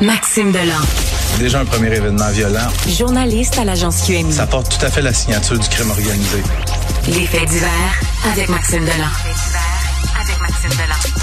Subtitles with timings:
[0.00, 0.80] Maxime Delan.
[1.38, 2.68] Déjà un premier événement violent.
[2.88, 4.32] Journaliste à l'agence QMI.
[4.32, 6.42] Ça porte tout à fait la signature du crime organisé.
[7.06, 7.68] Les faits divers
[8.32, 9.08] avec Maxime Delan.
[10.20, 11.20] avec Maxime Delan.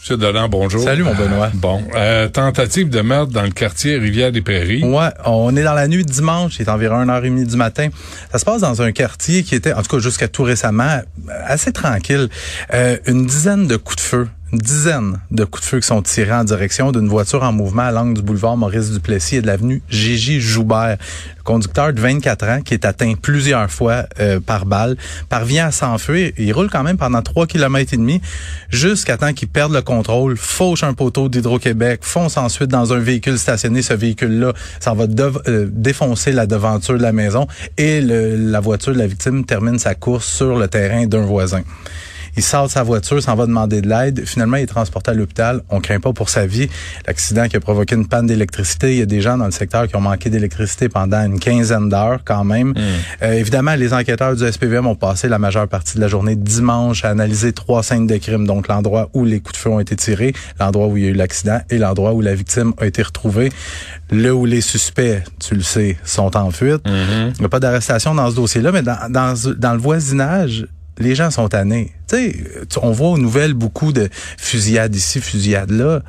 [0.00, 0.82] Monsieur Delan, bonjour.
[0.82, 1.50] Salut, mon Benoît.
[1.54, 4.82] Bon, euh, tentative de meurtre dans le quartier Rivière-des-Prairies.
[4.82, 7.88] Ouais, on est dans la nuit de dimanche, il est environ 1h30 du matin.
[8.32, 11.00] Ça se passe dans un quartier qui était, en tout cas jusqu'à tout récemment,
[11.46, 12.28] assez tranquille.
[12.74, 16.02] Euh, une dizaine de coups de feu une dizaine de coups de feu qui sont
[16.02, 19.46] tirés en direction d'une voiture en mouvement à l'angle du boulevard Maurice Duplessis et de
[19.46, 20.98] l'avenue Gigi Joubert.
[21.38, 24.96] Le conducteur de 24 ans qui est atteint plusieurs fois euh, par balle
[25.30, 26.32] parvient à s'enfuir.
[26.36, 28.20] Il roule quand même pendant 3 km et demi
[28.68, 33.38] jusqu'à temps qu'il perde le contrôle, fauche un poteau d'Hydro-Québec, fonce ensuite dans un véhicule
[33.38, 33.80] stationné.
[33.80, 35.04] Ce véhicule-là, ça va
[35.48, 37.46] euh, défoncer la devanture de la maison
[37.78, 41.62] et la voiture de la victime termine sa course sur le terrain d'un voisin.
[42.36, 44.24] Il sort de sa voiture, s'en va demander de l'aide.
[44.24, 45.60] Finalement, il est transporté à l'hôpital.
[45.68, 46.68] On craint pas pour sa vie.
[47.06, 48.92] L'accident qui a provoqué une panne d'électricité.
[48.92, 51.90] Il y a des gens dans le secteur qui ont manqué d'électricité pendant une quinzaine
[51.90, 52.70] d'heures quand même.
[52.70, 52.76] Hmm.
[53.22, 57.04] Euh, évidemment, les enquêteurs du SPVM ont passé la majeure partie de la journée dimanche
[57.04, 58.46] à analyser trois scènes de crime.
[58.46, 61.10] Donc, l'endroit où les coups de feu ont été tirés, l'endroit où il y a
[61.10, 63.50] eu l'accident et l'endroit où la victime a été retrouvée.
[64.10, 66.86] Là où les suspects, tu le sais, sont en fuite.
[66.86, 67.32] Hmm.
[67.34, 70.66] Il n'y a pas d'arrestation dans ce dossier-là, mais dans, dans, dans le voisinage,
[70.98, 71.92] les gens sont tannés.
[72.08, 72.36] Tu sais,
[72.80, 76.02] on voit aux nouvelles beaucoup de fusillades ici, fusillades là.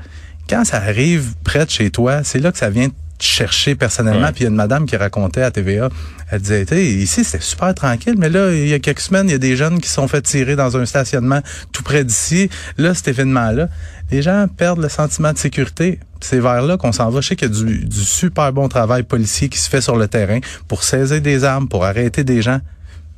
[0.49, 4.31] Quand ça arrive près de chez toi, c'est là que ça vient te chercher personnellement.
[4.31, 5.89] Puis il y a une madame qui racontait à TVA,
[6.29, 9.35] elle disait, ici c'était super tranquille, mais là, il y a quelques semaines, il y
[9.35, 11.39] a des jeunes qui sont fait tirer dans un stationnement
[11.71, 12.49] tout près d'ici.
[12.77, 13.69] Là, cet événement-là,
[14.11, 15.99] les gens perdent le sentiment de sécurité.
[16.19, 17.21] C'est vers là qu'on s'en va.
[17.21, 19.95] Je sais qu'il y a du, du super bon travail policier qui se fait sur
[19.95, 22.59] le terrain pour saisir des armes, pour arrêter des gens.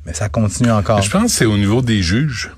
[0.06, 1.02] Mais ça continue encore.
[1.02, 2.50] Je pense que c'est au niveau des juges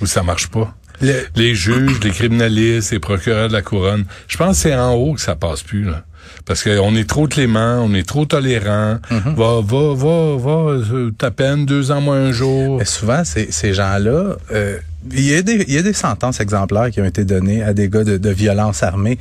[0.00, 0.74] où ça marche pas.
[1.00, 4.04] Les juges, les criminalistes, les procureurs de la couronne.
[4.26, 5.84] Je pense que c'est en haut que ça passe plus.
[5.84, 6.04] Là.
[6.44, 8.98] Parce qu'on est trop clément, on est trop tolérant.
[9.10, 9.34] Mm-hmm.
[9.34, 12.78] Va, va, va, va, euh, ta peine, deux ans moins un jour.
[12.78, 14.78] Mais souvent, ces gens-là, euh,
[15.12, 17.72] il y, a des, il y a des sentences exemplaires qui ont été données à
[17.72, 19.18] des gars de, de violence armée,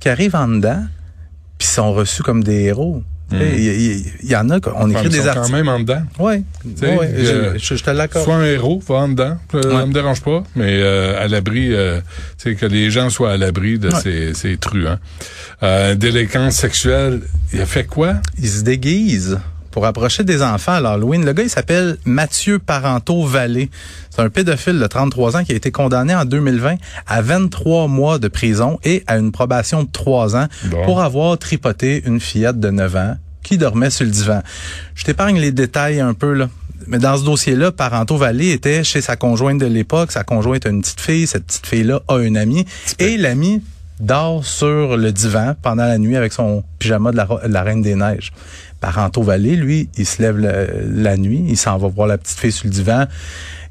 [0.00, 0.82] qui arrivent en dedans,
[1.58, 3.02] puis sont reçus comme des héros.
[3.30, 5.46] Il y, y, en a, on écrit des articles.
[5.46, 6.02] quand même en dedans.
[6.18, 8.24] Oui, ouais, je, je, te l'accorde.
[8.24, 12.00] Soit un héros, va en dedans, ça me dérange pas, mais euh, à l'abri, euh,
[12.42, 14.98] que les gens soient à l'abri de ces, ces truands.
[15.62, 17.20] Euh, délinquance sexuelle,
[17.52, 18.14] il a fait quoi?
[18.38, 19.38] Il se déguise
[19.78, 21.24] pour approcher des enfants à l'Halloween.
[21.24, 23.70] Le gars, il s'appelle Mathieu Parento Vallée.
[24.10, 26.74] C'est un pédophile de 33 ans qui a été condamné en 2020
[27.06, 30.46] à 23 mois de prison et à une probation de 3 ans
[30.84, 34.42] pour avoir tripoté une fillette de 9 ans qui dormait sur le divan.
[34.96, 36.48] Je t'épargne les détails un peu, là.
[36.88, 40.10] Mais dans ce dossier-là, Parento Vallée était chez sa conjointe de l'époque.
[40.10, 41.28] Sa conjointe a une petite fille.
[41.28, 42.66] Cette petite fille-là a un ami.
[42.98, 43.62] Et l'ami
[44.00, 48.32] dort sur le divan pendant la nuit avec son pyjama de la, Reine des Neiges.
[48.80, 52.52] Parento Vallée, lui, il se lève la, nuit, il s'en va voir la petite fille
[52.52, 53.06] sur le divan,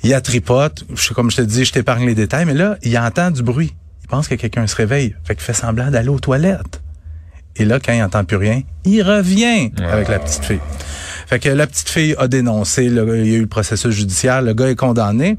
[0.03, 0.83] il a tripote,
[1.15, 3.73] comme je te dis, je t'épargne les détails, mais là, il entend du bruit.
[4.03, 6.81] Il pense que quelqu'un se réveille, fait qu'il fait semblant d'aller aux toilettes.
[7.55, 10.59] Et là, quand il entend plus rien, il revient avec la petite fille.
[11.27, 14.53] Fait que la petite fille a dénoncé, il y a eu le processus judiciaire, le
[14.53, 15.37] gars est condamné.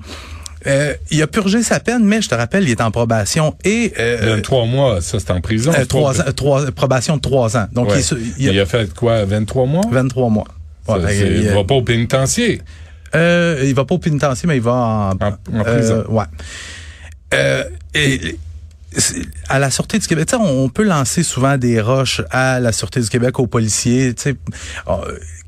[0.66, 3.92] Euh, il a purgé sa peine, mais je te rappelle, il est en probation et
[3.98, 5.72] euh, trois mois, ça c'est en prison.
[5.76, 7.66] Euh, trois, trois, probation de trois ans.
[7.72, 7.92] Donc
[8.38, 9.84] il, a, fait quoi, 23 mois?
[9.90, 10.48] 23 mois.
[10.88, 12.60] il, va pas au pénitencier?
[13.14, 16.04] Euh, il va pas au pénitencier, mais il va en, en, prison.
[16.08, 16.24] ouais.
[17.94, 18.36] et
[19.48, 23.08] à la Sûreté du Québec, on peut lancer souvent des roches à la Sûreté du
[23.08, 24.14] Québec, aux policiers,
[24.86, 25.00] oh,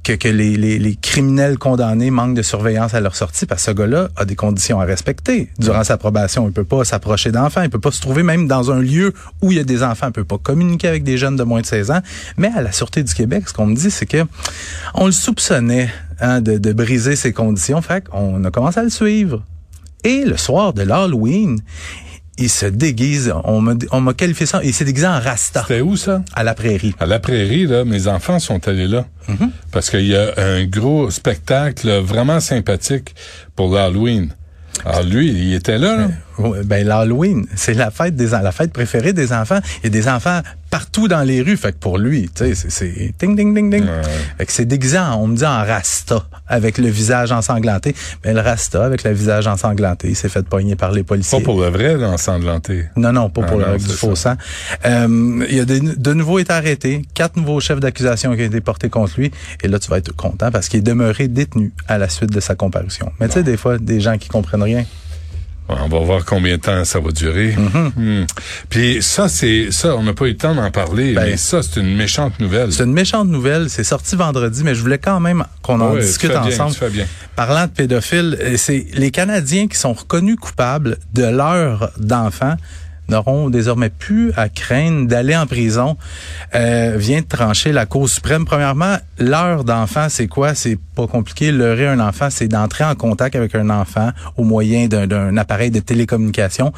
[0.03, 4.09] que, que les, criminels condamnés manquent de surveillance à leur sortie parce que ce gars-là
[4.17, 5.51] a des conditions à respecter.
[5.59, 8.71] Durant sa probation, il peut pas s'approcher d'enfants, il peut pas se trouver même dans
[8.71, 9.13] un lieu
[9.43, 11.61] où il y a des enfants, il peut pas communiquer avec des jeunes de moins
[11.61, 12.01] de 16 ans.
[12.37, 14.25] Mais à la Sûreté du Québec, ce qu'on me dit, c'est que
[14.95, 15.91] on le soupçonnait
[16.21, 17.81] hein, de, de briser ses conditions.
[17.83, 19.43] Fait qu'on a commencé à le suivre.
[20.03, 21.61] Et le soir de l'Halloween,
[22.41, 23.33] il se déguise.
[23.45, 24.61] On m'a, on m'a qualifié ça.
[24.65, 25.63] Il s'est déguisé en rasta.
[25.69, 26.23] C'était où ça?
[26.35, 26.95] À la prairie.
[26.99, 29.07] À la prairie, là, mes enfants sont allés là.
[29.29, 29.51] Mm-hmm.
[29.71, 33.15] Parce qu'il y a un gros spectacle vraiment sympathique
[33.55, 34.35] pour l'Halloween.
[34.85, 35.97] Alors lui, il était là.
[35.97, 36.09] là.
[36.39, 39.61] Ben, ben l'Halloween, c'est la fête des la fête préférée des enfants.
[39.83, 40.41] Il y a des enfants
[40.71, 41.57] partout dans les rues.
[41.57, 43.85] Fait que pour lui, tu sais, c'est ding ding ding ding.
[44.39, 47.95] Fait que c'est déguisé, on me dit en rasta avec le visage ensanglanté.
[48.25, 51.39] Mais le rasta avec le visage ensanglanté, il s'est fait pogner par les policiers.
[51.39, 52.87] Pas pour le vrai ensanglanté.
[52.97, 54.35] Non non, pas pour ah le du faux sang.
[54.87, 58.89] Euh, il a de, nouveau été arrêté, quatre nouveaux chefs d'accusation qui ont été portés
[58.89, 59.31] contre lui.
[59.63, 62.41] Et là, tu vas être content parce qu'il est demeuré détenu à la suite de
[62.41, 63.13] sa comparution.
[63.21, 64.85] Mais tu sais, des fois, des gens qui comprennent rien.
[65.85, 67.53] On va voir combien de temps ça va durer.
[67.53, 67.93] Mm-hmm.
[67.97, 68.27] Hmm.
[68.69, 71.63] Puis ça, c'est ça, on n'a pas eu le temps d'en parler, Ben, mais ça,
[71.63, 72.73] c'est une méchante nouvelle.
[72.73, 73.71] C'est une méchante nouvelle.
[73.71, 76.73] C'est sorti vendredi, mais je voulais quand même qu'on en tu discute bien, ensemble.
[76.73, 77.07] tu fais bien.
[77.37, 82.57] Parlant de pédophiles, euh, c'est les Canadiens qui sont reconnus coupables de leurs d'enfants
[83.11, 85.97] n'auront désormais plus à craindre d'aller en prison.
[86.55, 88.45] Euh, vient de trancher la Cour suprême.
[88.45, 90.55] Premièrement, l'heure d'enfant, c'est quoi?
[90.55, 91.53] C'est pas compliqué.
[91.53, 95.81] Leurrer un enfant, c'est d'entrer en contact avec un enfant au moyen d'un- appareil de
[95.81, 96.73] télécommunication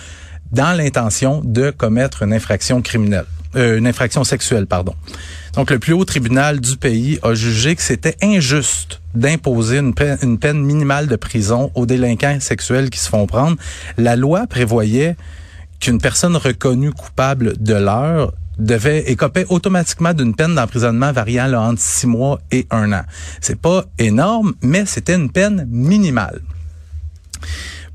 [0.51, 3.25] dans l'intention de commettre une infraction criminelle.
[3.55, 4.95] Euh, une infraction sexuelle, pardon.
[5.55, 10.63] Donc, le plus haut tribunal du pays a jugé que c'était injuste d'imposer une peine
[10.65, 13.57] minimale de prison aux délinquants sexuels qui se font prendre.
[13.99, 15.17] La loi prévoyait
[15.83, 22.07] qu'une personne reconnue coupable de l'heure devait écoper automatiquement d'une peine d'emprisonnement variant entre six
[22.07, 23.03] mois et un an.
[23.41, 26.41] C'est pas énorme, mais c'était une peine minimale.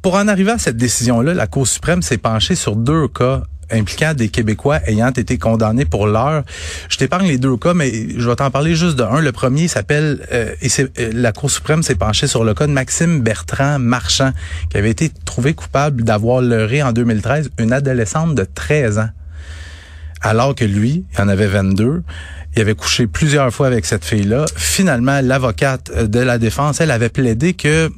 [0.01, 4.13] Pour en arriver à cette décision-là, la Cour suprême s'est penchée sur deux cas impliquant
[4.13, 6.43] des Québécois ayant été condamnés pour l'heure.
[6.89, 9.21] Je t'épargne les deux cas, mais je vais t'en parler juste de un.
[9.21, 12.67] Le premier s'appelle, euh, et c'est, euh, la Cour suprême s'est penchée sur le cas
[12.67, 14.31] de Maxime Bertrand Marchand,
[14.69, 19.09] qui avait été trouvé coupable d'avoir leurré en 2013 une adolescente de 13 ans.
[20.21, 22.03] Alors que lui, il en avait 22.
[22.57, 24.47] Il avait couché plusieurs fois avec cette fille-là.
[24.55, 27.91] Finalement, l'avocate de la défense, elle avait plaidé que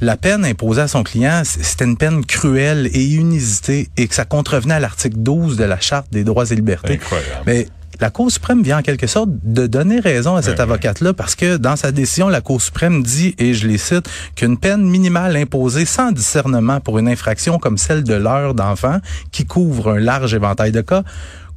[0.00, 4.24] la peine imposée à son client, c'était une peine cruelle et inusitée et que ça
[4.24, 6.92] contrevenait à l'article 12 de la Charte des droits et libertés.
[6.92, 7.42] Incroyable.
[7.44, 7.66] Mais
[8.00, 11.56] la Cour suprême vient en quelque sorte de donner raison à cette avocate-là parce que
[11.56, 15.86] dans sa décision, la Cour suprême dit, et je les cite, qu'une peine minimale imposée
[15.86, 18.98] sans discernement pour une infraction comme celle de l'heure d'enfant,
[19.32, 21.02] qui couvre un large éventail de cas,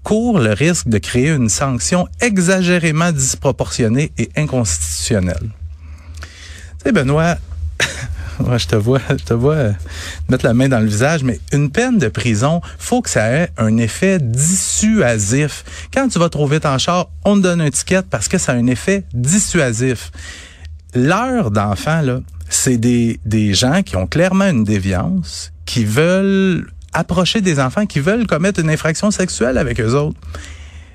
[0.03, 5.49] court le risque de créer une sanction exagérément disproportionnée et inconstitutionnelle.
[6.21, 7.37] Tu sais, Benoît,
[8.39, 9.73] moi, je te vois, je te vois euh,
[10.29, 13.49] mettre la main dans le visage, mais une peine de prison, faut que ça ait
[13.57, 15.63] un effet dissuasif.
[15.93, 18.53] Quand tu vas trop vite en char, on te donne un ticket parce que ça
[18.53, 20.11] a un effet dissuasif.
[20.93, 26.67] L'heure d'enfant, là, c'est des, des gens qui ont clairement une déviance, qui veulent
[26.97, 30.19] approcher des enfants, qui veulent commettre une infraction sexuelle avec eux autres.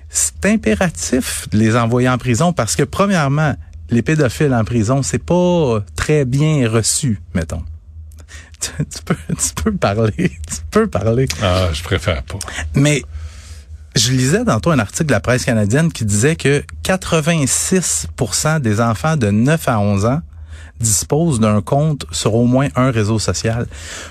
[0.09, 3.55] C'est impératif de les envoyer en prison parce que, premièrement,
[3.89, 7.63] les pédophiles en prison, c'est pas très bien reçu, mettons.
[8.63, 10.13] Tu, tu peux, tu peux parler,
[10.47, 11.27] tu peux parler.
[11.43, 12.39] Ah, je préfère pas.
[12.77, 13.03] Mais
[13.97, 19.17] je lisais tantôt un article de la presse canadienne qui disait que 86% des enfants
[19.17, 20.21] de 9 à 11 ans
[20.83, 23.67] disposent d'un compte sur au moins un réseau social.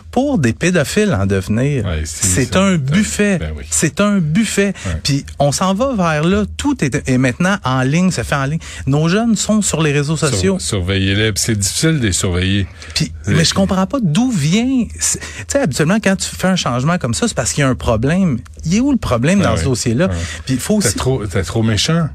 [0.09, 2.59] Pour des pédophiles en devenir, Ouais, c'est ça.
[2.61, 3.37] un buffet.
[3.37, 3.63] Ben oui.
[3.69, 4.73] C'est un buffet.
[4.85, 4.99] Ouais.
[5.03, 6.43] Puis on s'en va vers là.
[6.57, 8.59] Tout est, est maintenant en ligne, se fait en ligne.
[8.87, 10.59] Nos jeunes sont sur les réseaux sociaux.
[10.59, 11.31] Sur- Surveillez-les.
[11.33, 12.67] Puis C'est difficile de les surveiller.
[12.93, 14.85] Puis, mais je comprends pas d'où vient.
[14.89, 17.69] Tu sais, habituellement, quand tu fais un changement comme ça, c'est parce qu'il y a
[17.69, 18.39] un problème.
[18.65, 19.59] Il est où le problème Ah dans oui.
[19.59, 20.09] ce dossier-là?
[20.11, 20.15] Ah.
[20.45, 20.95] Puis il faut T'es aussi.
[20.97, 22.09] trop, t'es trop méchant.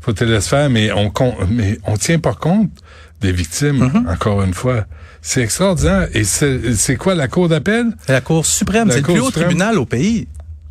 [0.00, 1.12] Faut te laisser faire, mais on,
[1.50, 2.70] mais on tient pas compte
[3.20, 4.12] des victimes, Mm-hmm.
[4.12, 4.84] encore une fois.
[5.22, 6.08] C'est extraordinaire.
[6.14, 7.86] Et c'est quoi la cour d'appel?
[8.06, 9.44] La Cour suprême, c'est le plus haut suprême.
[9.46, 10.26] tribunal au pays.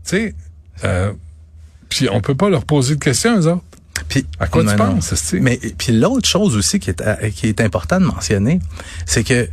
[0.05, 0.35] Tu sais,
[0.85, 1.11] euh,
[1.89, 3.63] puis on peut pas leur poser de questions, eux autres.
[4.07, 5.33] Puis, À quoi tu penses?
[5.33, 8.59] Mais puis l'autre chose aussi qui est, à- qui est important de mentionner,
[9.05, 9.49] c'est que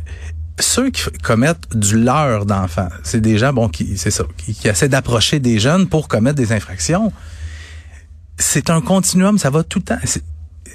[0.59, 4.67] ceux qui commettent du leurre d'enfants, c'est des gens bon qui c'est ça, qui, qui
[4.69, 7.11] essaient d'approcher des jeunes pour commettre des infractions.
[8.37, 9.97] C'est un continuum, ça va tout le temps.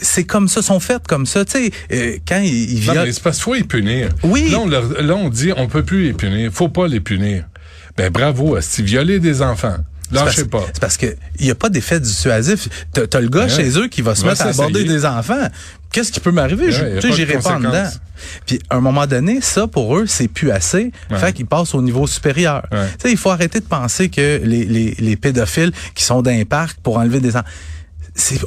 [0.00, 1.44] C'est- comme ça, sont faites comme ça.
[1.44, 4.08] Tu sais, euh, quand ils, ils Non, violent- mais c'est parce qu'il faut les punir.
[4.22, 4.48] Oui.
[4.50, 6.50] Là on, leur- là, on dit, on peut plus les punir.
[6.52, 7.44] Faut pas les punir.
[7.96, 8.82] Ben, bravo, esti.
[8.82, 9.76] Violer des enfants.
[10.12, 10.64] Lâchez pas.
[10.66, 11.06] C'est parce que
[11.38, 12.68] il y a pas d'effet dissuasif.
[12.92, 13.48] T'as as le gars Ouais.
[13.48, 15.46] chez eux qui va se Va mettre à aborder des enfants.
[15.92, 16.72] Qu'est-ce qui peut m'arriver?
[16.72, 17.88] Je- Ouais, pas de j'irai pas en dedans.
[18.44, 20.90] Puis à un moment donné, ça pour eux, c'est plus assez.
[21.12, 21.18] Ouais.
[21.18, 22.62] Fait qu'ils passent au niveau supérieur.
[22.70, 26.30] Tu sais, il faut arrêter de penser que les, les, les pédophiles qui sont dans
[26.32, 27.46] un parc pour enlever des enfants.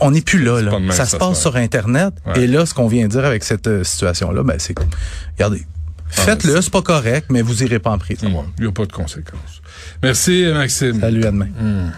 [0.02, 0.62] On n'est plus là.
[0.62, 0.80] là.
[0.80, 2.14] même Ça se passe se sur Internet.
[2.26, 2.42] Ouais.
[2.44, 4.76] Et là, ce qu'on vient de dire avec cette euh, situation-là, ben, c'est,
[5.38, 5.66] regardez,
[6.10, 8.46] faites-le, c'est pas correct, mais vous irez pas en prison.
[8.58, 9.62] Il n'y a pas de conséquences.
[10.02, 11.00] Merci, Maxime.
[11.00, 11.48] Salut, à demain.
[11.60, 11.92] Hmm.